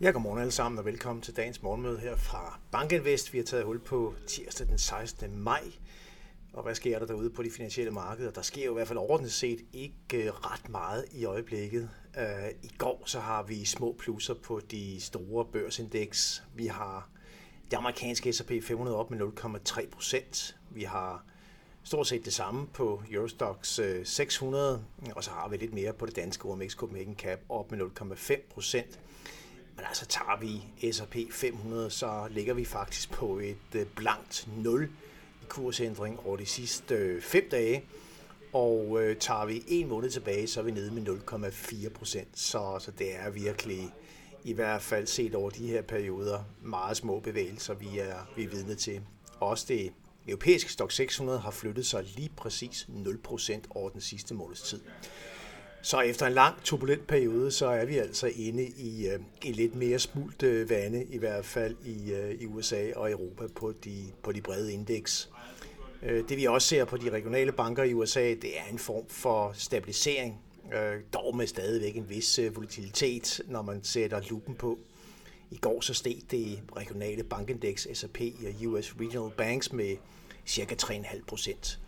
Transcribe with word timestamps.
Ja, 0.00 0.10
godmorgen 0.10 0.40
alle 0.40 0.52
sammen 0.52 0.78
og 0.78 0.84
velkommen 0.84 1.22
til 1.22 1.36
dagens 1.36 1.62
morgenmøde 1.62 1.98
her 1.98 2.16
fra 2.16 2.58
Bankinvest. 2.70 3.32
Vi 3.32 3.38
har 3.38 3.44
taget 3.44 3.64
hul 3.64 3.78
på 3.78 4.14
tirsdag 4.26 4.66
den 4.66 4.78
16. 4.78 5.38
maj. 5.38 5.62
Og 6.52 6.62
hvad 6.62 6.74
sker 6.74 6.98
der 6.98 7.06
derude 7.06 7.30
på 7.30 7.42
de 7.42 7.50
finansielle 7.50 7.92
markeder? 7.92 8.30
Der 8.30 8.42
sker 8.42 8.64
jo 8.64 8.70
i 8.70 8.74
hvert 8.74 8.88
fald 8.88 8.98
ordentligt 8.98 9.34
set 9.34 9.60
ikke 9.72 10.24
øh, 10.24 10.30
ret 10.32 10.68
meget 10.68 11.04
i 11.12 11.24
øjeblikket. 11.24 11.90
Øh, 12.18 12.50
I 12.62 12.70
går 12.78 13.02
så 13.06 13.20
har 13.20 13.42
vi 13.42 13.64
små 13.64 13.96
plusser 13.98 14.34
på 14.34 14.60
de 14.70 15.00
store 15.00 15.44
børsindeks. 15.44 16.42
Vi 16.54 16.66
har 16.66 17.08
det 17.70 17.76
amerikanske 17.76 18.32
S&P 18.32 18.52
500 18.62 18.96
op 18.96 19.10
med 19.10 19.20
0,3 19.20 19.90
procent. 19.90 20.56
Vi 20.70 20.82
har 20.82 21.24
stort 21.82 22.06
set 22.06 22.24
det 22.24 22.32
samme 22.32 22.66
på 22.66 23.02
Eurostox 23.10 23.80
600, 24.04 24.84
øh, 25.02 25.08
og 25.16 25.24
så 25.24 25.30
har 25.30 25.48
vi 25.48 25.56
lidt 25.56 25.74
mere 25.74 25.92
på 25.92 26.06
det 26.06 26.16
danske 26.16 26.44
OMX 26.44 26.74
Copenhagen 26.76 27.16
Cap 27.16 27.40
op 27.48 27.70
med 27.70 27.80
0,5 27.80 28.40
procent. 28.50 28.98
Men 29.78 29.86
altså 29.86 30.06
tager 30.06 30.38
vi 30.40 30.92
S&P 30.92 31.16
500, 31.32 31.90
så 31.90 32.28
ligger 32.30 32.54
vi 32.54 32.64
faktisk 32.64 33.10
på 33.10 33.38
et 33.38 33.56
øh, 33.74 33.86
blankt 33.86 34.48
0 34.56 34.84
i 35.42 35.44
kursændring 35.48 36.20
over 36.20 36.36
de 36.36 36.46
sidste 36.46 36.94
øh, 36.94 37.22
5 37.22 37.48
dage. 37.50 37.84
Og 38.52 39.02
øh, 39.02 39.16
tager 39.16 39.44
vi 39.46 39.64
en 39.68 39.88
måned 39.88 40.10
tilbage, 40.10 40.46
så 40.46 40.60
er 40.60 40.64
vi 40.64 40.70
nede 40.70 40.90
med 40.90 41.18
0,4 41.32 41.88
procent. 41.88 42.28
Så, 42.34 42.78
så 42.80 42.90
det 42.90 43.16
er 43.16 43.30
virkelig, 43.30 43.90
i 44.44 44.52
hvert 44.52 44.82
fald 44.82 45.06
set 45.06 45.34
over 45.34 45.50
de 45.50 45.66
her 45.66 45.82
perioder, 45.82 46.44
meget 46.62 46.96
små 46.96 47.20
bevægelser, 47.20 47.74
vi 47.74 47.98
er, 47.98 48.16
vi 48.36 48.44
er 48.44 48.48
vidne 48.48 48.74
til. 48.74 49.00
Også 49.40 49.64
det 49.68 49.92
europæiske 50.28 50.72
Stock 50.72 50.92
600 50.92 51.38
har 51.38 51.50
flyttet 51.50 51.86
sig 51.86 52.04
lige 52.16 52.30
præcis 52.36 52.86
0 52.88 53.18
procent 53.18 53.66
over 53.70 53.88
den 53.88 54.00
sidste 54.00 54.34
måneds 54.34 54.62
tid. 54.62 54.80
Så 55.82 56.00
efter 56.00 56.26
en 56.26 56.32
lang 56.32 56.62
turbulent 56.64 57.06
periode, 57.06 57.50
så 57.50 57.66
er 57.66 57.84
vi 57.84 57.98
altså 57.98 58.26
inde 58.26 58.66
i, 58.66 59.08
øh, 59.08 59.20
i 59.44 59.52
lidt 59.52 59.74
mere 59.74 59.98
smult 59.98 60.42
øh, 60.42 60.70
vande, 60.70 61.04
i 61.04 61.18
hvert 61.18 61.44
fald 61.44 61.76
i, 61.84 62.12
øh, 62.12 62.34
i 62.40 62.46
USA 62.46 62.92
og 62.96 63.10
Europa 63.10 63.46
på 63.54 63.72
de, 63.84 64.04
på 64.22 64.32
de 64.32 64.40
brede 64.40 64.72
indeks. 64.72 65.30
Øh, 66.02 66.28
det 66.28 66.36
vi 66.36 66.44
også 66.44 66.68
ser 66.68 66.84
på 66.84 66.96
de 66.96 67.10
regionale 67.10 67.52
banker 67.52 67.82
i 67.82 67.94
USA, 67.94 68.20
det 68.20 68.58
er 68.58 68.72
en 68.72 68.78
form 68.78 69.04
for 69.08 69.52
stabilisering, 69.54 70.40
øh, 70.74 71.00
dog 71.14 71.36
med 71.36 71.46
stadigvæk 71.46 71.96
en 71.96 72.08
vis 72.08 72.38
øh, 72.38 72.56
volatilitet, 72.56 73.40
når 73.46 73.62
man 73.62 73.84
sætter 73.84 74.20
lupen 74.30 74.54
på. 74.54 74.78
I 75.50 75.56
går 75.56 75.80
så 75.80 75.94
steg 75.94 76.16
det 76.30 76.58
regionale 76.76 77.22
bankindeks 77.22 77.88
S&P 77.94 78.20
og 78.20 78.66
US 78.66 78.94
Regional 79.00 79.32
Banks 79.36 79.72
med 79.72 79.96
cirka 80.46 80.74
3,5 80.82 81.24
procent. 81.26 81.78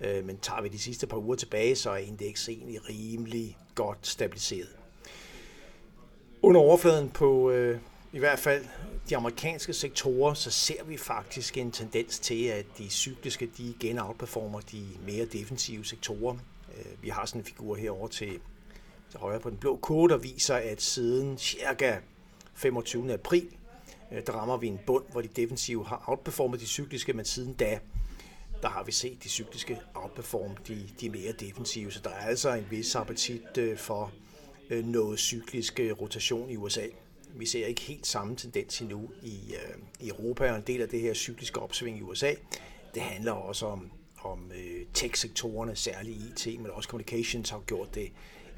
Øh, 0.00 0.24
men 0.24 0.38
tager 0.38 0.62
vi 0.62 0.68
de 0.68 0.78
sidste 0.78 1.06
par 1.06 1.16
uger 1.16 1.36
tilbage, 1.36 1.76
så 1.76 1.90
er 1.90 1.96
indeks 1.96 2.48
egentlig 2.48 2.88
rimelig 2.88 3.58
godt 3.74 4.06
stabiliseret. 4.06 4.76
Under 6.42 6.60
overfladen 6.60 7.08
på 7.08 7.50
øh, 7.50 7.78
i 8.12 8.18
hvert 8.18 8.38
fald 8.38 8.64
de 9.08 9.16
amerikanske 9.16 9.72
sektorer, 9.72 10.34
så 10.34 10.50
ser 10.50 10.84
vi 10.84 10.96
faktisk 10.96 11.56
en 11.58 11.70
tendens 11.70 12.18
til, 12.18 12.44
at 12.44 12.66
de 12.78 12.90
cykliske 12.90 13.50
de 13.56 13.62
igen 13.62 13.98
outperformer 13.98 14.60
de 14.60 14.86
mere 15.06 15.24
defensive 15.24 15.84
sektorer. 15.84 16.36
Øh, 16.78 17.02
vi 17.02 17.08
har 17.08 17.26
sådan 17.26 17.40
en 17.40 17.44
figur 17.44 17.76
herover 17.76 18.08
til, 18.08 18.40
til 19.10 19.20
højre 19.20 19.40
på 19.40 19.50
den 19.50 19.58
blå 19.58 19.76
kode, 19.76 20.12
der 20.12 20.18
viser, 20.18 20.54
at 20.54 20.82
siden 20.82 21.38
cirka 21.38 21.96
25. 22.54 23.12
april, 23.12 23.48
øh, 24.12 24.22
der 24.26 24.32
rammer 24.32 24.56
vi 24.56 24.66
en 24.66 24.80
bund, 24.86 25.04
hvor 25.12 25.20
de 25.20 25.28
defensive 25.28 25.86
har 25.86 26.04
outperformet 26.06 26.60
de 26.60 26.66
cykliske, 26.66 27.12
men 27.12 27.24
siden 27.24 27.52
da, 27.52 27.78
der 28.62 28.68
har 28.68 28.82
vi 28.82 28.92
set 28.92 29.24
de 29.24 29.28
cykliske 29.28 29.80
outperform 29.94 30.56
de, 30.56 30.88
de 31.00 31.10
mere 31.10 31.32
defensive, 31.32 31.92
så 31.92 32.00
der 32.04 32.10
er 32.10 32.26
altså 32.26 32.54
en 32.54 32.66
vis 32.70 32.94
appetit 32.94 33.58
øh, 33.58 33.78
for 33.78 34.12
øh, 34.70 34.84
noget 34.84 35.18
cyklisk 35.18 35.80
øh, 35.80 36.00
rotation 36.00 36.50
i 36.50 36.56
USA. 36.56 36.86
Vi 37.34 37.46
ser 37.46 37.66
ikke 37.66 37.80
helt 37.80 38.06
samme 38.06 38.36
tendens 38.36 38.80
endnu 38.80 39.10
i, 39.22 39.54
øh, 39.54 39.76
i 40.00 40.08
Europa, 40.08 40.50
og 40.50 40.56
en 40.56 40.64
del 40.66 40.82
af 40.82 40.88
det 40.88 41.00
her 41.00 41.14
cykliske 41.14 41.60
opsving 41.60 41.98
i 41.98 42.02
USA, 42.02 42.34
det 42.94 43.02
handler 43.02 43.32
også 43.32 43.66
om, 43.66 43.90
om 44.22 44.52
øh, 44.54 44.86
tech-sektorerne, 44.94 45.76
særligt 45.76 46.46
IT, 46.46 46.60
men 46.60 46.70
også 46.70 46.88
communications 46.88 47.50
har 47.50 47.60
gjort 47.66 47.94
det 47.94 48.12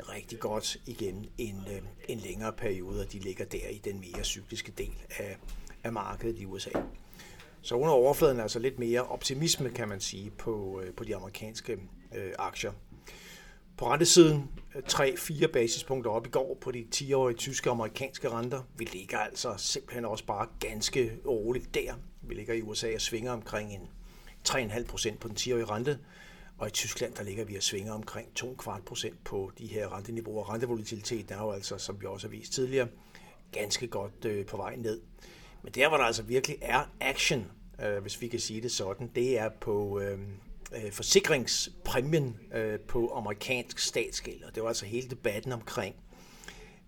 rigtig 0.09 0.41
godt 0.41 0.77
igen 0.87 1.27
en, 1.39 1.65
øh, 1.71 1.83
en 2.09 2.19
længere 2.19 2.53
periode, 2.53 3.01
og 3.01 3.13
de 3.13 3.19
ligger 3.19 3.45
der 3.45 3.69
i 3.69 3.81
den 3.85 4.01
mere 4.01 4.25
cykliske 4.25 4.73
del 4.79 4.95
af, 5.19 5.37
af 5.85 5.93
markedet 5.93 6.39
i 6.39 6.47
USA. 6.47 6.71
Så 7.63 7.75
under 7.75 7.91
overfladen 7.91 8.39
er 8.39 8.43
altså 8.43 8.59
lidt 8.59 8.79
mere 8.79 9.03
optimisme, 9.03 9.71
kan 9.71 9.89
man 9.89 10.01
sige, 10.01 10.31
på, 10.31 10.81
øh, 10.85 10.95
på 10.95 11.05
de 11.05 11.17
amerikanske 11.17 11.73
øh, 12.15 12.33
aktier. 12.39 12.73
På 13.77 13.93
rentesiden 13.93 14.51
øh, 14.77 14.83
3-4 14.89 15.47
basispunkter 15.47 16.11
op 16.11 16.27
i 16.27 16.31
går 16.31 16.59
på 16.61 16.71
de 16.71 16.87
10-årige 16.95 17.37
tyske 17.37 17.71
og 17.71 17.75
amerikanske 17.75 18.29
renter. 18.29 18.63
Vi 18.77 18.85
ligger 18.85 19.19
altså 19.19 19.55
simpelthen 19.57 20.05
også 20.05 20.25
bare 20.25 20.47
ganske 20.61 21.13
roligt 21.27 21.75
der. 21.75 21.95
Vi 22.23 22.35
ligger 22.35 22.55
i 22.55 22.63
USA 22.63 22.95
og 22.95 23.01
svinger 23.01 23.33
omkring 23.33 23.73
en 23.73 23.89
3,5 24.49 24.85
procent 24.85 25.21
på 25.21 25.29
den 25.29 25.37
10-årige 25.37 25.65
rente. 25.65 25.99
Og 26.59 26.69
i 26.69 26.71
Tyskland, 26.71 27.15
der 27.15 27.23
ligger 27.23 27.45
vi 27.45 27.57
og 27.57 27.63
svinger 27.63 27.93
omkring 27.93 28.29
2,25 28.41 28.81
procent 28.81 29.25
på 29.25 29.53
de 29.59 29.67
her 29.67 29.97
renteniveauer. 29.97 30.53
Rentevolatiliteten 30.53 31.35
er 31.35 31.39
jo 31.39 31.51
altså, 31.51 31.79
som 31.79 32.01
vi 32.01 32.07
også 32.07 32.27
har 32.27 32.31
vist 32.31 32.53
tidligere, 32.53 32.89
ganske 33.53 33.87
godt 33.87 34.25
øh, 34.25 34.47
på 34.47 34.57
vej 34.57 34.77
ned. 34.77 35.01
Men 35.63 35.73
der, 35.73 35.89
hvor 35.89 35.97
der 35.97 36.05
altså 36.05 36.23
virkelig 36.23 36.57
er 36.61 36.91
action, 37.01 37.47
øh, 37.83 37.99
hvis 37.99 38.21
vi 38.21 38.29
kan 38.29 38.41
sige 38.41 38.61
det 38.61 38.73
sådan, 38.73 39.11
det 39.15 39.39
er 39.39 39.49
på 39.49 40.01
øh, 40.01 40.19
øh, 40.73 40.93
forsikringspræmien 40.93 42.37
øh, 42.55 42.81
på 42.81 43.13
amerikansk 43.17 43.79
statsgæld. 43.79 44.43
Og 44.43 44.55
det 44.55 44.63
var 44.63 44.69
altså 44.69 44.87
hele 44.87 45.09
debatten 45.09 45.53
omkring 45.53 45.95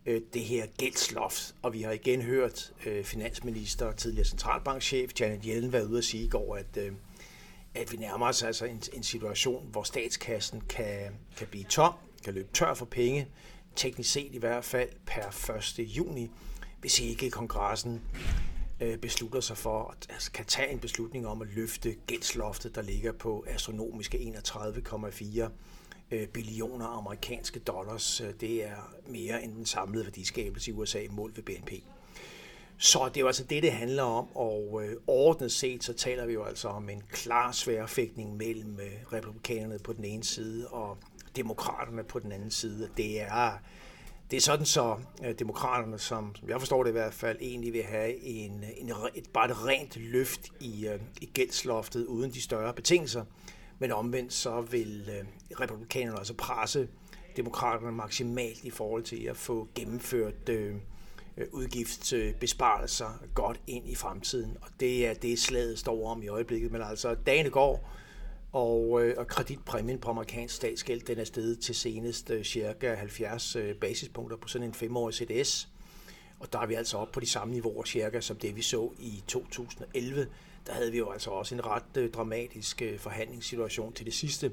øh, 0.06 0.20
det 0.32 0.42
her 0.42 0.66
gældsloft. 0.78 1.54
Og 1.62 1.72
vi 1.72 1.82
har 1.82 1.92
igen 1.92 2.22
hørt 2.22 2.72
øh, 2.86 3.04
finansminister 3.04 3.86
og 3.86 3.96
tidligere 3.96 4.26
centralbankchef 4.26 5.10
Janet 5.20 5.44
Yellen 5.44 5.72
være 5.72 5.88
ude 5.88 5.98
at 5.98 6.04
sige 6.04 6.24
i 6.24 6.28
går, 6.28 6.56
at, 6.56 6.76
øh, 6.76 6.92
at 7.74 7.92
vi 7.92 7.96
nærmer 7.96 8.28
os 8.28 8.42
altså 8.42 8.64
en, 8.64 8.82
en 8.92 9.02
situation, 9.02 9.68
hvor 9.70 9.82
statskassen 9.82 10.60
kan, 10.60 11.12
kan 11.36 11.46
blive 11.46 11.64
tom, 11.64 11.94
kan 12.24 12.34
løbe 12.34 12.48
tør 12.52 12.74
for 12.74 12.84
penge, 12.84 13.28
teknisk 13.76 14.12
set 14.12 14.34
i 14.34 14.38
hvert 14.38 14.64
fald 14.64 14.88
per 15.06 15.56
1. 15.78 15.78
juni, 15.78 16.30
hvis 16.80 17.00
ikke 17.00 17.30
kongressen 17.30 18.00
Øh, 18.82 18.98
beslutter 18.98 19.40
sig 19.40 19.56
for, 19.56 19.90
at 19.90 20.06
altså, 20.10 20.32
kan 20.32 20.44
tage 20.44 20.72
en 20.72 20.78
beslutning 20.78 21.26
om 21.26 21.42
at 21.42 21.48
løfte 21.48 21.94
gældsloftet, 22.06 22.74
der 22.74 22.82
ligger 22.82 23.12
på 23.12 23.44
astronomiske 23.48 24.18
31,4 24.18 25.48
øh, 26.10 26.28
billioner 26.28 26.86
amerikanske 26.86 27.60
dollars. 27.60 28.20
Øh, 28.20 28.34
det 28.40 28.66
er 28.66 28.94
mere 29.06 29.42
end 29.42 29.54
den 29.54 29.66
samlede 29.66 30.04
værdiskabelse 30.04 30.70
i 30.70 30.74
USA 30.74 30.98
målt 31.10 31.36
ved 31.36 31.44
BNP. 31.44 31.72
Så 32.78 33.08
det 33.08 33.16
er 33.16 33.20
jo 33.20 33.26
altså 33.26 33.44
det, 33.44 33.62
det 33.62 33.72
handler 33.72 34.02
om, 34.02 34.36
og 34.36 34.82
øh, 34.84 35.50
set, 35.50 35.84
så 35.84 35.92
taler 35.92 36.26
vi 36.26 36.32
jo 36.32 36.44
altså 36.44 36.68
om 36.68 36.88
en 36.88 37.02
klar 37.10 37.52
sværfægtning 37.52 38.36
mellem 38.36 38.80
øh, 38.80 39.12
republikanerne 39.12 39.78
på 39.78 39.92
den 39.92 40.04
ene 40.04 40.24
side 40.24 40.68
og 40.68 40.98
demokraterne 41.36 42.04
på 42.04 42.18
den 42.18 42.32
anden 42.32 42.50
side. 42.50 42.88
Det 42.96 43.20
er 43.20 43.58
det 44.32 44.38
er 44.38 44.40
sådan 44.40 44.66
så 44.66 44.96
øh, 45.24 45.34
demokraterne, 45.38 45.98
som, 45.98 46.34
som 46.34 46.48
jeg 46.48 46.60
forstår 46.60 46.82
det 46.82 46.90
i 46.90 46.92
hvert 46.92 47.14
fald, 47.14 47.38
egentlig 47.40 47.72
vil 47.72 47.82
have 47.82 48.24
en, 48.24 48.64
en, 48.76 48.92
et, 49.14 49.24
bare 49.34 49.50
et 49.50 49.66
rent 49.66 49.96
løft 49.96 50.40
i, 50.60 50.86
øh, 50.86 51.00
i 51.20 51.26
gældsloftet 51.26 52.06
uden 52.06 52.30
de 52.30 52.42
større 52.42 52.74
betingelser. 52.74 53.24
Men 53.78 53.92
omvendt 53.92 54.32
så 54.32 54.60
vil 54.60 55.10
øh, 55.10 55.60
republikanerne 55.60 56.18
altså 56.18 56.34
presse 56.34 56.88
demokraterne 57.36 57.92
maksimalt 57.92 58.64
i 58.64 58.70
forhold 58.70 59.02
til 59.02 59.24
at 59.24 59.36
få 59.36 59.68
gennemført 59.74 60.48
øh, 60.48 60.74
øh, 61.36 61.46
udgiftsbesparelser 61.52 63.22
godt 63.34 63.60
ind 63.66 63.88
i 63.88 63.94
fremtiden. 63.94 64.56
Og 64.60 64.68
det 64.80 65.06
er 65.06 65.14
det, 65.14 65.38
slaget 65.38 65.78
står 65.78 66.10
om 66.10 66.22
i 66.22 66.28
øjeblikket. 66.28 66.72
Men 66.72 66.82
altså, 66.82 67.14
dagene 67.14 67.50
går, 67.50 67.90
og, 68.52 69.04
øh, 69.04 69.14
og 69.18 69.26
kreditpræmien 69.26 69.98
på 69.98 70.10
amerikansk 70.10 70.54
statsgæld, 70.54 71.00
den 71.00 71.18
er 71.18 71.24
steget 71.24 71.60
til 71.60 71.74
senest 71.74 72.30
øh, 72.30 72.44
cirka 72.44 72.94
70 72.94 73.56
øh, 73.56 73.74
basispunkter 73.74 74.36
på 74.36 74.48
sådan 74.48 74.68
en 74.68 74.74
femårig 74.74 75.14
CDS. 75.14 75.68
Og 76.40 76.52
der 76.52 76.58
er 76.58 76.66
vi 76.66 76.74
altså 76.74 76.96
op 76.96 77.12
på 77.12 77.20
de 77.20 77.26
samme 77.26 77.54
niveauer 77.54 77.84
cirka, 77.84 78.20
som 78.20 78.36
det 78.36 78.56
vi 78.56 78.62
så 78.62 78.90
i 78.98 79.22
2011. 79.26 80.26
Der 80.66 80.72
havde 80.72 80.92
vi 80.92 80.98
jo 80.98 81.10
altså 81.10 81.30
også 81.30 81.54
en 81.54 81.66
ret 81.66 81.96
øh, 81.96 82.10
dramatisk 82.10 82.82
øh, 82.82 82.98
forhandlingssituation 82.98 83.92
til 83.92 84.06
det 84.06 84.14
sidste, 84.14 84.52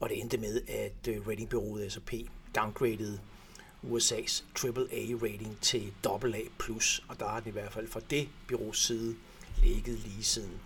og 0.00 0.08
det 0.08 0.20
endte 0.20 0.38
med, 0.38 0.60
at 0.68 1.08
øh, 1.08 1.28
ratingbyrået 1.28 1.92
S&P 1.92 2.12
downgradede 2.54 3.20
USA's 3.84 4.44
AAA-rating 4.54 5.60
til 5.60 5.92
AA+, 6.04 6.10
og 7.08 7.20
der 7.20 7.28
har 7.28 7.40
den 7.40 7.48
i 7.48 7.52
hvert 7.52 7.72
fald 7.72 7.88
fra 7.88 8.00
det 8.10 8.28
byrås 8.48 8.86
side 8.86 9.16
ligget 9.62 9.98
lige 9.98 10.24
siden. 10.24 10.60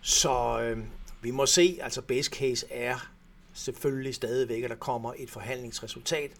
Så 0.00 0.60
øh, 0.60 0.78
vi 1.22 1.30
må 1.30 1.46
se, 1.46 1.78
altså 1.82 2.02
base 2.02 2.30
case 2.30 2.66
er 2.70 3.10
selvfølgelig 3.52 4.14
stadigvæk, 4.14 4.62
at 4.62 4.70
der 4.70 4.76
kommer 4.76 5.12
et 5.16 5.30
forhandlingsresultat, 5.30 6.30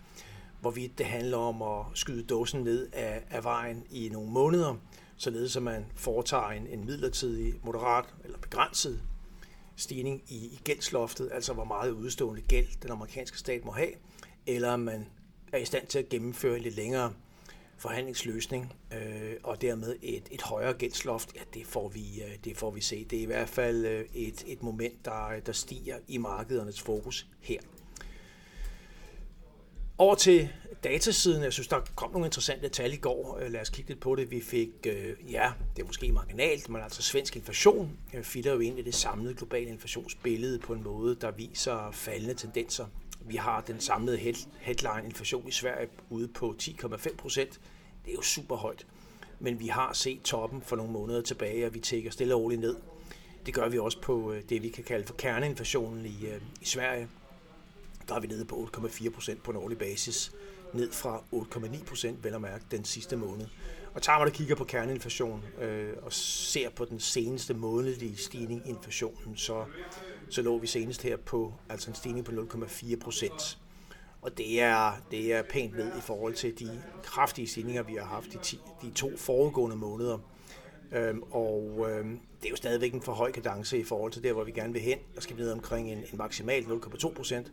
hvorvidt 0.61 0.99
det 0.99 1.07
handler 1.07 1.37
om 1.37 1.63
at 1.63 1.85
skyde 1.95 2.23
dåsen 2.23 2.61
ned 2.61 2.89
af, 2.93 3.23
af 3.31 3.45
vejen 3.45 3.85
i 3.91 4.09
nogle 4.09 4.31
måneder, 4.31 4.75
således 5.17 5.57
at 5.57 5.63
man 5.63 5.87
foretager 5.95 6.49
en, 6.49 6.67
en 6.67 6.85
midlertidig, 6.85 7.55
moderat 7.63 8.05
eller 8.25 8.39
begrænset 8.39 9.03
stigning 9.77 10.23
i, 10.29 10.37
i 10.37 10.61
gældsloftet, 10.65 11.31
altså 11.33 11.53
hvor 11.53 11.65
meget 11.65 11.91
udstående 11.91 12.43
gæld 12.43 12.67
den 12.83 12.91
amerikanske 12.91 13.39
stat 13.39 13.65
må 13.65 13.73
have, 13.73 13.93
eller 14.47 14.77
man 14.77 15.07
er 15.53 15.59
i 15.59 15.65
stand 15.65 15.87
til 15.87 15.99
at 15.99 16.09
gennemføre 16.09 16.57
en 16.57 16.63
lidt 16.63 16.77
længere 16.77 17.13
forhandlingsløsning, 17.79 18.73
øh, 18.93 19.33
og 19.43 19.63
dermed 19.63 19.97
et, 20.03 20.29
et 20.31 20.43
højere 20.43 20.73
gældsloft, 20.73 21.37
ja, 21.37 21.41
det 21.55 21.67
får, 21.67 21.89
vi, 21.89 22.23
øh, 22.23 22.37
det 22.45 22.57
får 22.57 22.71
vi 22.71 22.81
se. 22.81 23.05
Det 23.05 23.19
er 23.19 23.23
i 23.23 23.27
hvert 23.27 23.49
fald 23.49 23.87
øh, 23.87 24.05
et, 24.15 24.45
et 24.47 24.63
moment, 24.63 25.05
der, 25.05 25.41
der 25.47 25.53
stiger 25.53 25.97
i 26.09 26.19
markedernes 26.19 26.81
fokus 26.81 27.27
her. 27.41 27.61
Over 29.99 30.15
til 30.15 30.49
datasiden, 30.85 31.43
jeg 31.43 31.53
synes, 31.53 31.69
der 31.69 31.81
kom 31.95 32.11
nogle 32.11 32.27
interessante 32.27 32.69
tal 32.69 32.93
i 32.93 32.97
går. 32.97 33.39
Øh, 33.43 33.53
lad 33.53 33.61
os 33.61 33.71
kigge 33.71 33.91
lidt 33.91 34.01
på 34.01 34.15
det. 34.15 34.31
Vi 34.31 34.41
fik, 34.41 34.69
ja, 35.31 35.53
det 35.77 35.83
er 35.83 35.87
måske 35.87 36.13
marginalt, 36.13 36.69
men 36.69 36.83
altså 36.83 37.03
svensk 37.03 37.37
inflation 37.37 37.99
filter 38.23 38.53
jo 38.53 38.59
ind 38.59 38.79
i 38.79 38.83
det 38.83 38.95
samlede 38.95 39.35
globale 39.35 39.69
inflationsbillede 39.71 40.59
på 40.59 40.73
en 40.73 40.83
måde, 40.83 41.17
der 41.21 41.31
viser 41.31 41.91
faldende 41.93 42.35
tendenser. 42.35 42.87
Vi 43.20 43.37
har 43.37 43.61
den 43.61 43.81
samlede 43.81 44.19
headline 44.61 45.03
inflation 45.05 45.49
i 45.49 45.50
Sverige 45.50 45.88
ude 46.11 46.29
på 46.29 46.55
10,5 46.62 47.17
procent. 47.17 47.61
Det 48.05 48.11
er 48.11 48.15
jo 48.15 48.23
super 48.23 48.56
højt. 48.56 48.87
Men 49.41 49.61
vi 49.61 49.67
har 49.67 49.93
set 49.93 50.23
toppen 50.23 50.62
for 50.62 50.76
nogle 50.76 50.93
måneder 50.93 51.23
tilbage, 51.23 51.67
og 51.67 51.75
vi 51.75 51.81
tækker 51.81 52.11
stille 52.11 52.35
og 52.35 52.41
roligt 52.41 52.61
ned. 52.61 52.76
Det 53.47 53.55
gør 53.55 53.69
vi 53.69 53.79
også 53.79 54.00
på 54.00 54.32
øh, 54.32 54.43
det, 54.49 54.62
vi 54.62 54.69
kan 54.69 54.85
kalde 54.85 55.06
for 55.06 55.15
kerneinflationen 55.15 56.06
i, 56.06 56.26
øh, 56.26 56.41
i 56.61 56.65
Sverige. 56.65 57.09
Der 58.09 58.15
er 58.15 58.20
vi 58.20 58.26
nede 58.26 58.44
på 58.44 58.70
8,4 58.76 59.11
procent 59.11 59.43
på 59.43 59.50
en 59.50 59.56
årlig 59.56 59.79
basis 59.79 60.32
ned 60.73 60.93
fra 60.93 61.23
8,9 61.35 61.85
procent, 61.85 62.25
vel 62.25 62.35
at 62.35 62.41
mærke, 62.41 62.65
den 62.70 62.85
sidste 62.85 63.17
måned. 63.17 63.47
Og 63.94 64.02
tager 64.02 64.19
man 64.19 64.29
og 64.29 64.35
kigger 64.35 64.55
på 64.55 64.64
kerneinflation 64.64 65.44
øh, 65.61 65.93
og 66.02 66.12
ser 66.12 66.70
på 66.70 66.85
den 66.85 67.00
seneste 67.00 67.55
månedlige 67.55 68.17
stigning 68.17 68.62
i 68.67 68.69
inflationen, 68.69 69.37
så, 69.37 69.64
så 70.31 70.43
lå 70.43 70.58
vi 70.58 70.67
senest 70.67 71.02
her 71.02 71.17
på 71.17 71.55
altså 71.69 71.90
en 71.90 71.94
stigning 71.94 72.25
på 72.26 72.32
0,4 72.32 72.99
procent. 72.99 73.58
Og 74.23 74.38
det 74.38 74.61
er, 74.61 74.93
det 75.11 75.32
er 75.32 75.43
pænt 75.43 75.76
ned 75.76 75.99
i 75.99 76.00
forhold 76.00 76.35
til 76.35 76.58
de 76.58 76.82
kraftige 77.02 77.46
stigninger, 77.46 77.82
vi 77.82 77.94
har 77.94 78.06
haft 78.06 78.32
de, 78.32 78.38
ti, 78.43 78.61
de 78.82 78.90
to 78.90 79.17
foregående 79.17 79.76
måneder. 79.76 80.19
Øhm, 80.93 81.23
og 81.31 81.87
øhm, 81.91 82.20
det 82.41 82.46
er 82.46 82.50
jo 82.50 82.56
stadigvæk 82.56 82.94
en 82.94 83.02
for 83.02 83.12
høj 83.12 83.32
kadence 83.32 83.79
i 83.79 83.84
forhold 83.84 84.12
til 84.12 84.23
der, 84.23 84.32
hvor 84.32 84.44
vi 84.44 84.50
gerne 84.52 84.73
vil 84.73 84.82
hen. 84.82 84.99
Der 85.14 85.20
skal 85.20 85.37
vi 85.37 85.43
ned 85.43 85.52
omkring 85.52 85.93
en, 85.93 85.99
en 85.99 86.19
maksimal 86.19 86.62
0,2 86.62 87.14
procent 87.14 87.52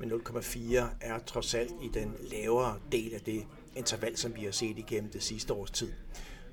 men 0.00 0.12
0,4 0.12 0.84
er 1.00 1.18
trods 1.18 1.54
alt 1.54 1.72
i 1.82 1.88
den 1.94 2.16
lavere 2.20 2.78
del 2.92 3.14
af 3.14 3.20
det 3.20 3.46
interval, 3.76 4.16
som 4.16 4.36
vi 4.36 4.44
har 4.44 4.52
set 4.52 4.78
igennem 4.78 5.10
det 5.10 5.22
sidste 5.22 5.52
års 5.52 5.70
tid. 5.70 5.92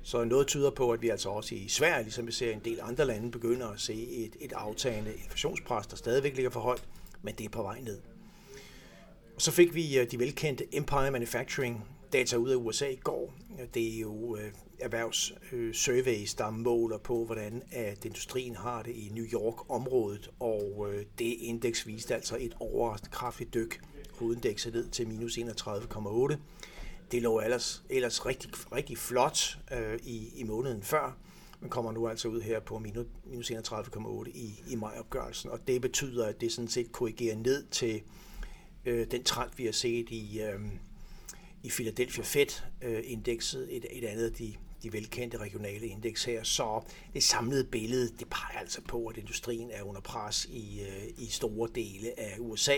Så 0.02 0.24
noget 0.24 0.46
tyder 0.46 0.70
på, 0.70 0.92
at 0.92 1.02
vi 1.02 1.08
altså 1.08 1.28
også 1.28 1.54
i 1.54 1.68
Sverige, 1.68 2.02
ligesom 2.02 2.26
vi 2.26 2.32
ser 2.32 2.52
en 2.52 2.60
del 2.64 2.78
andre 2.82 3.04
lande, 3.04 3.30
begynder 3.30 3.68
at 3.68 3.80
se 3.80 3.94
et, 3.94 4.36
et 4.40 4.52
aftagende 4.52 5.14
inflationspres, 5.14 5.86
der 5.86 5.96
stadigvæk 5.96 6.34
ligger 6.34 6.50
for 6.50 6.60
højt, 6.60 6.82
men 7.22 7.34
det 7.34 7.44
er 7.44 7.50
på 7.50 7.62
vej 7.62 7.80
ned. 7.80 7.98
Og 9.34 9.42
så 9.42 9.50
fik 9.50 9.74
vi 9.74 9.98
øh, 9.98 10.10
de 10.10 10.18
velkendte 10.18 10.76
Empire 10.76 11.10
Manufacturing 11.10 11.84
data 12.12 12.36
ud 12.36 12.50
af 12.50 12.56
USA 12.56 12.86
i 12.86 12.96
går. 12.96 13.34
Det 13.74 13.96
er 13.96 14.00
jo 14.00 14.36
øh, 14.36 14.52
erhvervssurveys, 14.78 16.34
øh, 16.34 16.38
der 16.38 16.50
måler 16.50 16.98
på, 16.98 17.24
hvordan 17.24 17.62
at 17.72 18.04
industrien 18.04 18.56
har 18.56 18.82
det 18.82 18.90
i 18.90 19.10
New 19.14 19.24
York-området, 19.24 20.30
og 20.40 20.88
det 21.18 21.36
indeks 21.40 21.86
viste 21.86 22.14
altså 22.14 22.36
et 22.40 22.54
overraskende 22.60 23.10
kraftigt 23.10 23.54
dyk. 23.54 23.80
Hovedindekset 24.18 24.74
ned 24.74 24.88
til 24.88 25.08
minus 25.08 25.38
31,8. 25.38 26.36
Det 27.10 27.22
lå 27.22 27.40
ellers, 27.40 27.82
ellers 27.90 28.26
rigtig, 28.26 28.50
rigtig 28.72 28.98
flot 28.98 29.58
øh, 29.72 29.98
i, 30.02 30.32
i 30.36 30.42
måneden 30.42 30.82
før, 30.82 31.16
men 31.60 31.70
kommer 31.70 31.92
nu 31.92 32.08
altså 32.08 32.28
ud 32.28 32.40
her 32.40 32.60
på 32.60 32.78
minus, 32.78 33.06
minus 33.24 33.50
31,8 33.50 34.30
i, 34.34 34.62
i 34.68 34.74
majopgørelsen, 34.74 35.50
og 35.50 35.58
det 35.66 35.80
betyder, 35.80 36.26
at 36.26 36.40
det 36.40 36.52
sådan 36.52 36.68
set 36.68 36.92
korrigerer 36.92 37.36
ned 37.36 37.66
til 37.70 38.02
øh, 38.84 39.10
den 39.10 39.24
trend, 39.24 39.50
vi 39.56 39.64
har 39.64 39.72
set 39.72 40.10
i, 40.10 40.40
øh, 40.40 40.60
i 41.62 41.68
Philadelphia 41.68 42.24
Fed-indekset, 42.24 43.62
øh, 43.62 43.68
et, 43.68 43.86
et 43.90 44.04
andet 44.04 44.24
af 44.24 44.32
de 44.32 44.54
de 44.82 44.92
velkendte 44.92 45.36
regionale 45.36 45.86
indeks 45.86 46.24
her. 46.24 46.42
Så 46.42 46.82
det 47.14 47.22
samlede 47.22 47.64
billede, 47.64 48.08
det 48.18 48.28
peger 48.30 48.58
altså 48.58 48.80
på, 48.80 49.06
at 49.06 49.16
industrien 49.16 49.70
er 49.70 49.82
under 49.82 50.00
pres 50.00 50.44
i, 50.44 50.80
øh, 50.80 51.08
i 51.18 51.26
store 51.26 51.68
dele 51.74 52.20
af 52.20 52.36
USA. 52.38 52.76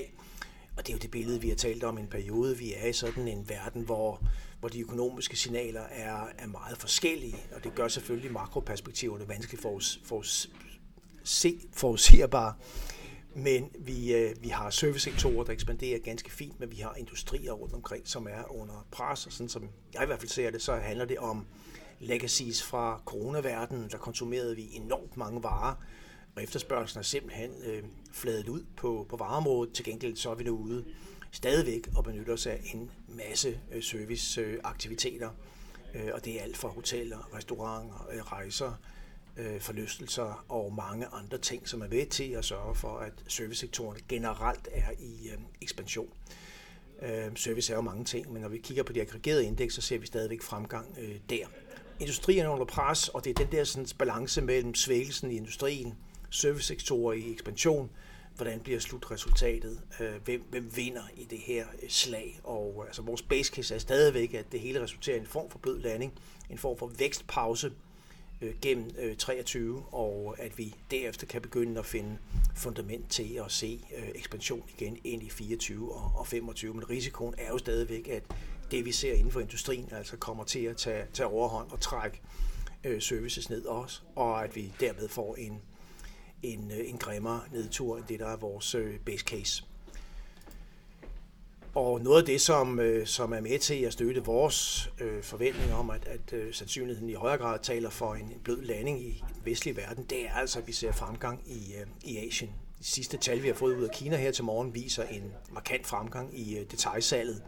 Og 0.81 0.87
det 0.87 0.93
er 0.93 0.97
jo 0.97 0.99
det 0.99 1.11
billede, 1.11 1.41
vi 1.41 1.49
har 1.49 1.57
talt 1.57 1.85
om 1.85 1.99
en 1.99 2.07
periode. 2.07 2.59
Vi 2.59 2.75
er 2.77 2.87
i 2.87 2.93
sådan 2.93 3.29
en 3.29 3.49
verden, 3.49 3.83
hvor, 3.83 4.23
hvor 4.61 4.69
de 4.69 4.81
økonomiske 4.81 5.37
signaler 5.37 5.81
er, 5.81 6.27
er 6.39 6.47
meget 6.47 6.79
forskellige, 6.79 7.37
og 7.55 7.65
det 7.65 7.75
gør 7.75 7.89
selvfølgelig 7.89 8.33
makroperspektiverne 8.33 9.29
vanskeligt 9.29 9.63
for 9.63 9.77
os, 9.77 10.01
for 10.05 10.19
os 10.19 10.51
se, 11.25 11.61
forudsigerbare. 11.73 12.55
Men 13.35 13.71
vi, 13.79 14.15
øh, 14.15 14.43
vi 14.43 14.49
har 14.49 14.71
servicesektorer, 14.71 15.45
der 15.45 15.53
ekspanderer 15.53 15.99
ganske 15.99 16.31
fint, 16.31 16.61
men 16.61 16.71
vi 16.71 16.77
har 16.77 16.95
industrier 16.99 17.53
rundt 17.53 17.75
omkring, 17.75 18.09
som 18.09 18.27
er 18.27 18.61
under 18.61 18.87
pres, 18.91 19.27
og 19.27 19.33
sådan 19.33 19.49
som 19.49 19.69
jeg 19.95 20.03
i 20.03 20.07
hvert 20.07 20.19
fald 20.21 20.31
ser 20.31 20.51
det, 20.51 20.63
så 20.63 20.75
handler 20.75 21.05
det 21.05 21.19
om 21.19 21.47
legacies 21.99 22.63
fra 22.63 23.03
coronaverdenen, 23.07 23.91
der 23.91 23.99
konsumerede 23.99 24.57
vi 24.57 24.69
enormt 24.73 25.17
mange 25.17 25.43
varer, 25.43 25.75
og 26.37 26.43
efterspørgselen 26.43 26.99
er 26.99 27.05
simpelthen 27.05 27.51
øh, 27.65 27.83
fladet 28.13 28.49
ud 28.49 28.65
på, 28.77 29.07
på 29.09 29.17
vareområdet. 29.17 29.75
Til 29.75 29.85
gengæld 29.85 30.17
så 30.17 30.31
er 30.31 30.35
vi 30.35 30.45
nu 30.45 30.57
ude 30.57 30.85
stadigvæk 31.31 31.89
og 31.97 32.05
benytter 32.05 32.33
os 32.33 32.47
af 32.47 32.61
en 32.75 32.91
masse 33.09 33.61
øh, 33.73 33.83
serviceaktiviteter, 33.83 35.31
øh, 35.95 36.09
og 36.15 36.25
det 36.25 36.39
er 36.39 36.43
alt 36.43 36.57
fra 36.57 36.69
hoteller, 36.69 37.35
restauranter, 37.35 38.09
øh, 38.13 38.23
rejser, 38.23 38.73
øh, 39.37 39.61
forlystelser 39.61 40.45
og 40.49 40.75
mange 40.75 41.07
andre 41.07 41.39
ting, 41.39 41.69
som 41.69 41.83
er 41.83 41.87
ved 41.87 42.07
til 42.07 42.31
at 42.31 42.45
sørge 42.45 42.75
for, 42.75 42.99
at 42.99 43.13
servicesektoren 43.29 43.99
generelt 44.09 44.69
er 44.73 44.91
i 44.99 45.29
øh, 45.29 45.39
ekspansion. 45.61 46.13
Øh, 47.03 47.37
service 47.37 47.73
er 47.73 47.77
jo 47.77 47.83
mange 47.83 48.05
ting, 48.05 48.33
men 48.33 48.43
når 48.43 48.49
vi 48.49 48.59
kigger 48.59 48.83
på 48.83 48.93
de 48.93 49.01
aggregerede 49.01 49.45
indeks, 49.45 49.75
så 49.75 49.81
ser 49.81 49.99
vi 49.99 50.07
stadigvæk 50.07 50.43
fremgang 50.43 50.97
øh, 51.01 51.17
der 51.31 51.47
industrien 52.01 52.45
er 52.45 52.49
under 52.49 52.65
pres, 52.65 53.09
og 53.09 53.25
det 53.25 53.31
er 53.31 53.45
den 53.45 53.53
der 53.53 53.65
sådan, 53.65 53.87
balance 53.99 54.43
mellem 54.43 54.75
svækkelsen 54.75 55.31
i 55.31 55.37
industrien, 55.37 55.95
servicesektorer 56.31 57.13
i 57.13 57.33
ekspansion, 57.33 57.91
hvordan 58.37 58.61
bliver 58.61 58.79
slutresultatet, 58.79 59.81
øh, 60.01 60.13
hvem, 60.25 60.45
hvem 60.51 60.77
vinder 60.77 61.03
i 61.17 61.25
det 61.25 61.39
her 61.39 61.67
øh, 61.83 61.89
slag. 61.89 62.41
Og 62.45 62.75
øh, 62.79 62.87
altså, 62.87 63.03
vores 63.03 63.23
base 63.23 63.55
case 63.55 63.75
er 63.75 63.79
stadigvæk, 63.79 64.35
at 64.35 64.53
det 64.53 64.61
hele 64.61 64.83
resulterer 64.83 65.17
i 65.17 65.21
en 65.21 65.27
form 65.27 65.51
for 65.51 65.59
blød 65.59 65.81
landing, 65.81 66.13
en 66.51 66.59
form 66.59 66.79
for 66.79 66.87
vækstpause 66.87 67.73
øh, 68.41 68.55
gennem 68.63 68.91
øh, 68.99 69.17
23, 69.17 69.85
og 69.93 70.37
at 70.39 70.59
vi 70.59 70.75
derefter 70.91 71.27
kan 71.27 71.43
begynde 71.43 71.79
at 71.79 71.87
finde 71.87 72.19
fundament 72.55 73.11
til 73.11 73.41
at 73.45 73.53
se 73.53 73.81
øh, 73.97 74.09
ekspansion 74.15 74.63
igen 74.79 74.99
ind 75.05 75.23
i 75.23 75.31
24 75.31 75.95
og, 75.95 76.13
og 76.15 76.27
25. 76.27 76.75
Men 76.75 76.91
risikoen 76.91 77.35
er 77.39 77.49
jo 77.49 77.59
stadigvæk, 77.59 78.09
at 78.09 78.23
det, 78.71 78.85
vi 78.85 78.93
ser 78.93 79.15
inden 79.15 79.33
for 79.33 79.41
industrien, 79.41 79.89
altså 79.93 80.17
kommer 80.17 80.45
til 80.45 80.65
at 80.65 80.77
tage, 80.77 81.05
tage 81.13 81.27
overhånd 81.27 81.71
og 81.71 81.81
trække 81.81 82.21
øh, 82.85 83.03
services 83.03 83.51
ned 83.51 83.65
også, 83.65 84.01
og 84.17 84.45
at 84.45 84.57
vi 84.57 84.73
dermed 84.81 85.09
får 85.09 85.35
en, 85.37 85.61
en, 86.43 86.71
øh, 86.71 86.91
en 86.91 86.99
grimmere 86.99 87.41
nedtur 87.53 87.97
end 87.97 88.05
det, 88.09 88.21
der 88.21 88.27
er 88.27 88.37
vores 88.37 88.75
øh, 88.75 88.99
base 88.99 89.25
case. 89.25 89.65
Og 91.75 92.01
noget 92.01 92.21
af 92.21 92.27
det, 92.27 92.41
som, 92.41 92.81
øh, 92.81 93.07
som 93.07 93.33
er 93.33 93.41
med 93.41 93.59
til 93.59 93.75
at 93.75 93.93
støtte 93.93 94.25
vores 94.25 94.91
øh, 95.01 95.23
forventning 95.23 95.73
om, 95.75 95.91
at, 95.91 96.07
at 96.07 96.33
øh, 96.33 96.55
sandsynligheden 96.55 97.11
i 97.11 97.15
højere 97.15 97.39
grad 97.39 97.59
taler 97.63 97.91
for 97.91 98.15
en, 98.15 98.25
en 98.25 98.41
blød 98.45 98.63
landing 98.63 99.01
i 99.01 99.25
den 99.35 99.43
vestlige 99.45 99.77
verden, 99.77 100.05
det 100.05 100.27
er 100.27 100.33
altså, 100.33 100.59
at 100.59 100.67
vi 100.67 100.73
ser 100.73 100.93
fremgang 100.93 101.43
i, 101.47 101.75
øh, 101.75 101.87
i 102.05 102.17
Asien. 102.17 102.51
De 102.79 102.85
sidste 102.85 103.17
tal, 103.17 103.43
vi 103.43 103.49
har 103.49 103.55
fået 103.55 103.77
ud 103.77 103.85
af 103.85 103.91
Kina 103.91 104.17
her 104.17 104.31
til 104.31 104.45
morgen, 104.45 104.75
viser 104.75 105.05
en 105.05 105.33
markant 105.53 105.87
fremgang 105.87 106.39
i 106.39 106.59
øh, 106.59 106.71
detaljsalget 106.71 107.43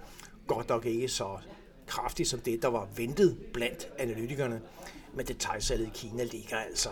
godt 0.46 0.68
nok 0.68 0.86
ikke 0.86 1.08
så 1.08 1.38
kraftigt 1.86 2.28
som 2.28 2.40
det, 2.40 2.62
der 2.62 2.68
var 2.68 2.88
ventet 2.96 3.38
blandt 3.52 3.88
analytikerne, 3.98 4.60
men 5.14 5.26
detaljsalget 5.26 5.86
i 5.86 5.90
Kina 5.94 6.24
ligger 6.24 6.56
altså 6.56 6.90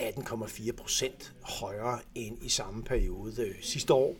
18,4 0.00 0.72
procent 0.72 1.34
højere 1.42 1.98
end 2.14 2.42
i 2.42 2.48
samme 2.48 2.82
periode 2.82 3.42
øh, 3.42 3.54
sidste 3.60 3.94
år. 3.94 4.16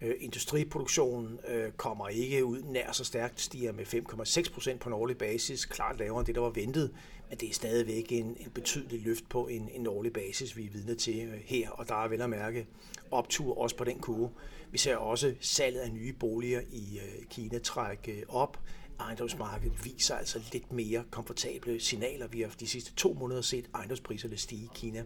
Øh, 0.00 0.14
industriproduktionen 0.20 1.38
øh, 1.48 1.72
kommer 1.72 2.08
ikke 2.08 2.44
ud 2.44 2.62
nær 2.62 2.92
så 2.92 3.04
stærkt, 3.04 3.40
stiger 3.40 3.72
med 3.72 3.86
5,6 3.86 4.52
procent 4.54 4.80
på 4.80 4.88
en 4.88 4.92
årlig 4.92 5.18
basis, 5.18 5.64
klart 5.64 5.98
lavere 5.98 6.20
end 6.20 6.26
det, 6.26 6.34
der 6.34 6.40
var 6.40 6.50
ventet, 6.50 6.90
men 7.28 7.38
det 7.38 7.48
er 7.48 7.54
stadigvæk 7.54 8.12
en, 8.12 8.36
en 8.40 8.50
betydelig 8.54 9.02
løft 9.02 9.28
på 9.28 9.46
en, 9.46 9.68
en 9.74 9.86
årlig 9.86 10.12
basis, 10.12 10.56
vi 10.56 10.64
er 10.64 10.70
vidne 10.70 10.94
til 10.94 11.20
øh, 11.20 11.40
her, 11.44 11.70
og 11.70 11.88
der 11.88 12.04
er 12.04 12.08
vel 12.08 12.22
at 12.22 12.30
mærke 12.30 12.66
optur 13.10 13.58
også 13.58 13.76
på 13.76 13.84
den 13.84 13.98
kurve. 13.98 14.30
Vi 14.70 14.78
ser 14.78 14.96
også 14.96 15.34
salget 15.40 15.80
af 15.80 15.92
nye 15.92 16.12
boliger 16.12 16.60
i 16.60 16.98
øh, 16.98 17.26
Kina 17.30 17.58
trække 17.58 18.24
op. 18.28 18.58
Ejendomsmarkedet 19.00 19.84
viser 19.84 20.14
altså 20.14 20.40
lidt 20.52 20.72
mere 20.72 21.04
komfortable 21.10 21.80
signaler. 21.80 22.26
Vi 22.26 22.40
har 22.40 22.50
de 22.60 22.66
sidste 22.66 22.94
to 22.94 23.12
måneder 23.12 23.40
set 23.40 23.70
ejendomspriserne 23.74 24.36
stige 24.36 24.64
i 24.64 24.70
Kina. 24.74 25.04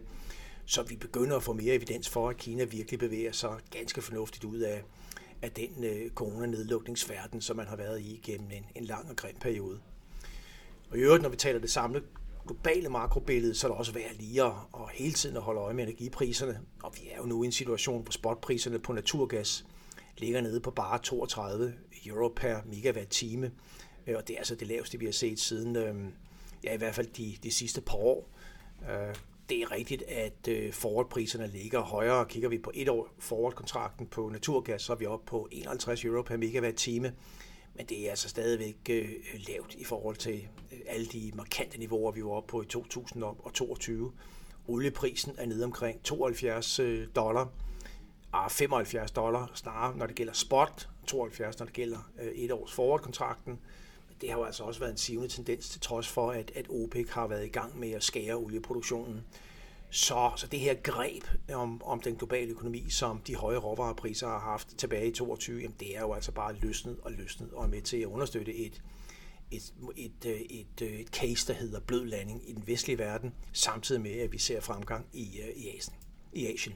Så 0.65 0.83
vi 0.83 0.95
begynder 0.95 1.35
at 1.35 1.43
få 1.43 1.53
mere 1.53 1.73
evidens 1.73 2.09
for, 2.09 2.29
at 2.29 2.37
Kina 2.37 2.63
virkelig 2.63 2.99
bevæger 2.99 3.31
sig 3.31 3.57
ganske 3.71 4.01
fornuftigt 4.01 4.43
ud 4.43 4.59
af, 4.59 4.83
af 5.41 5.51
den 5.51 5.83
øh, 5.83 6.11
coronanedlukningsverden, 6.11 7.41
som 7.41 7.57
man 7.57 7.67
har 7.67 7.75
været 7.75 8.01
i 8.01 8.19
gennem 8.23 8.51
en, 8.51 8.65
en 8.75 8.83
lang 8.83 9.09
og 9.09 9.15
grim 9.15 9.35
periode. 9.41 9.79
Og 10.89 10.97
i 10.97 11.01
øvrigt, 11.01 11.23
når 11.23 11.29
vi 11.29 11.37
taler 11.37 11.59
det 11.59 11.69
samlede 11.69 12.05
globale 12.47 12.89
makrobillede, 12.89 13.55
så 13.55 13.67
er 13.67 13.71
det 13.71 13.77
også 13.77 13.93
værd 13.93 14.15
lige 14.19 14.43
at, 14.43 14.51
at 14.73 14.81
hele 14.93 15.13
tiden 15.13 15.37
at 15.37 15.43
holde 15.43 15.61
øje 15.61 15.73
med 15.73 15.83
energipriserne. 15.83 16.59
Og 16.83 16.93
vi 16.95 17.09
er 17.11 17.17
jo 17.17 17.25
nu 17.25 17.43
i 17.43 17.45
en 17.45 17.51
situation, 17.51 18.01
hvor 18.01 18.11
spotpriserne 18.11 18.79
på 18.79 18.93
naturgas 18.93 19.65
ligger 20.17 20.41
nede 20.41 20.59
på 20.59 20.71
bare 20.71 20.99
32 20.99 21.73
euro 22.05 22.33
per 22.35 22.57
megawatt 22.65 23.09
time. 23.09 23.51
Øh, 24.07 24.15
og 24.17 24.27
det 24.27 24.33
er 24.33 24.37
altså 24.37 24.55
det 24.55 24.67
laveste, 24.67 24.99
vi 24.99 25.05
har 25.05 25.11
set 25.11 25.39
siden, 25.39 25.75
øhm, 25.75 26.13
ja 26.63 26.73
i 26.73 26.77
hvert 26.77 26.95
fald 26.95 27.07
de, 27.07 27.37
de 27.43 27.51
sidste 27.51 27.81
par 27.81 27.95
år. 27.95 28.29
Øh, 28.89 29.15
det 29.49 29.61
er 29.61 29.71
rigtigt, 29.71 30.01
at 30.01 30.47
øh, 30.47 30.73
forwardpriserne 30.73 31.47
ligger 31.47 31.81
højere. 31.81 32.25
Kigger 32.25 32.49
vi 32.49 32.57
på 32.57 32.71
et 32.73 32.89
år 32.89 33.09
forwardkontrakten 33.19 34.07
på 34.07 34.29
naturgas, 34.29 34.81
så 34.81 34.93
er 34.93 34.97
vi 34.97 35.05
oppe 35.05 35.25
på 35.25 35.47
51 35.51 36.05
euro 36.05 36.21
per 36.21 36.37
megawatt-time. 36.37 37.13
Men 37.75 37.85
det 37.85 38.05
er 38.05 38.09
altså 38.09 38.29
stadigvæk 38.29 38.89
lavt 39.47 39.75
i 39.75 39.83
forhold 39.83 40.15
til 40.15 40.47
alle 40.87 41.05
de 41.05 41.31
markante 41.35 41.79
niveauer, 41.79 42.11
vi 42.11 42.23
var 42.23 42.29
oppe 42.29 42.51
på 42.51 42.61
i 42.61 42.65
2022. 42.65 44.11
Olieprisen 44.67 45.35
er 45.37 45.45
nede 45.45 45.63
omkring 45.63 46.03
72 46.03 46.79
dollar, 47.15 47.51
ah, 48.33 48.49
75 48.49 49.11
dollar 49.11 49.51
snarere, 49.53 49.97
når 49.97 50.05
det 50.05 50.15
gælder 50.15 50.33
spot, 50.33 50.89
72, 51.07 51.59
når 51.59 51.65
det 51.65 51.73
gælder 51.73 52.11
øh, 52.21 52.31
et 52.31 52.51
års 52.51 52.71
forward-kontrakten. 52.71 53.59
Det 54.21 54.29
har 54.29 54.37
jo 54.37 54.43
altså 54.43 54.63
også 54.63 54.79
været 54.79 54.91
en 54.91 54.97
sivende 54.97 55.29
tendens, 55.29 55.69
til 55.69 55.81
trods 55.81 56.07
for, 56.07 56.31
at, 56.31 56.51
at 56.55 56.65
OPEC 56.69 57.09
har 57.09 57.27
været 57.27 57.45
i 57.45 57.49
gang 57.49 57.79
med 57.79 57.91
at 57.91 58.03
skære 58.03 58.35
olieproduktionen. 58.35 59.23
Så, 59.89 60.31
så 60.35 60.47
det 60.47 60.59
her 60.59 60.73
greb 60.73 61.23
om, 61.53 61.81
om 61.83 62.01
den 62.01 62.15
globale 62.15 62.51
økonomi, 62.51 62.89
som 62.89 63.21
de 63.27 63.35
høje 63.35 63.57
råvarepriser 63.57 64.27
har 64.27 64.39
haft 64.39 64.77
tilbage 64.77 65.07
i 65.07 65.11
22, 65.11 65.61
jamen 65.61 65.75
det 65.79 65.97
er 65.97 66.01
jo 66.01 66.13
altså 66.13 66.31
bare 66.31 66.55
løsnet 66.55 66.97
og 67.01 67.11
løsnet 67.11 67.51
og 67.53 67.63
er 67.63 67.67
med 67.67 67.81
til 67.81 67.97
at 67.97 68.05
understøtte 68.05 68.55
et, 68.55 68.81
et, 69.51 69.73
et, 69.95 70.25
øh, 70.25 70.41
et, 70.41 70.81
øh, 70.81 70.99
et 70.99 71.07
case, 71.07 71.47
der 71.47 71.53
hedder 71.53 71.79
blød 71.79 72.05
landing 72.05 72.49
i 72.49 72.53
den 72.53 72.63
vestlige 72.67 72.97
verden, 72.97 73.33
samtidig 73.53 74.01
med, 74.01 74.11
at 74.11 74.31
vi 74.31 74.37
ser 74.37 74.61
fremgang 74.61 75.05
i, 75.13 75.39
øh, 75.41 75.49
i 75.55 75.77
Asien. 75.77 75.97
I 76.33 76.53
Asien. 76.53 76.75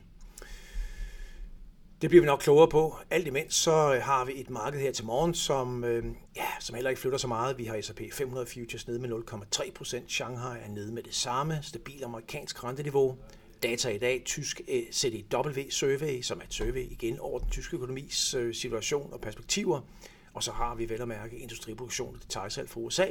Det 2.02 2.10
bliver 2.10 2.22
vi 2.22 2.26
nok 2.26 2.40
klogere 2.40 2.68
på. 2.68 2.96
Alt 3.10 3.28
imens 3.28 3.56
så 3.56 3.94
øh, 3.96 4.02
har 4.02 4.26
vi 4.26 4.40
et 4.40 4.50
marked 4.50 4.80
her 4.80 4.92
til 4.92 5.06
morgen, 5.06 5.34
som, 5.34 5.84
øh, 5.84 6.06
ja, 6.36 6.46
som 6.60 6.76
heller 6.76 6.90
ikke 6.90 7.02
flytter 7.02 7.18
så 7.18 7.28
meget. 7.28 7.58
Vi 7.58 7.66
har 7.66 7.82
S&P 7.82 8.02
500 8.14 8.48
futures 8.48 8.88
nede 8.88 9.00
med 9.00 9.10
0,3 9.10 9.72
procent. 9.72 10.12
Shanghai 10.12 10.60
er 10.64 10.68
nede 10.68 10.92
med 10.92 11.04
det 11.04 11.16
samme. 11.16 11.60
Stabil 11.62 12.04
amerikansk 12.04 12.64
renteniveau. 12.64 13.18
Data 13.64 13.90
i 13.90 13.98
dag, 13.98 14.22
tysk 14.26 14.62
øh, 14.68 14.84
CDW-survey, 14.92 16.22
som 16.22 16.40
er 16.40 16.44
et 16.44 16.54
survey 16.54 16.92
igen 16.92 17.20
over 17.20 17.40
den 17.40 17.50
tyske 17.50 17.76
økonomis 17.76 18.34
øh, 18.34 18.56
situation 18.56 19.14
og 19.14 19.22
perspektiver. 19.22 19.82
Og 20.34 20.44
så 20.44 20.52
har 20.52 20.76
vi 20.76 20.90
vel 20.90 21.02
at 21.02 21.08
mærke 21.08 21.38
industriproduktion 21.38 22.16
og 22.16 22.22
detaljsalg 22.22 22.70
fra 22.70 22.80
USA. 22.80 23.08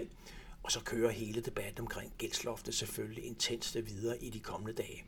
Og 0.63 0.73
så 0.73 0.81
kører 0.85 1.11
hele 1.11 1.41
debatten 1.41 1.81
omkring 1.81 2.13
gældsloftet 2.19 2.75
selvfølgelig 2.75 3.25
intenst 3.25 3.77
videre 3.77 4.25
i 4.25 4.31
de 4.31 4.41
kommende 4.41 4.73
dage. 4.73 5.05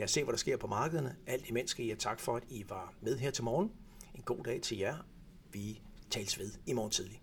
Lad 0.00 0.04
os 0.04 0.10
se, 0.10 0.24
hvad 0.24 0.32
der 0.32 0.38
sker 0.38 0.56
på 0.56 0.66
markederne. 0.66 1.16
Alt 1.26 1.48
imens 1.48 1.70
skal 1.70 1.84
I 1.84 1.88
have 1.88 1.96
tak 1.96 2.20
for, 2.20 2.36
at 2.36 2.42
I 2.48 2.64
var 2.68 2.94
med 3.00 3.18
her 3.18 3.30
til 3.30 3.44
morgen. 3.44 3.72
En 4.14 4.22
god 4.22 4.44
dag 4.44 4.62
til 4.62 4.78
jer. 4.78 4.96
Vi 5.52 5.80
tales 6.10 6.38
ved 6.38 6.50
i 6.66 6.72
morgen 6.72 6.90
tidlig. 6.90 7.22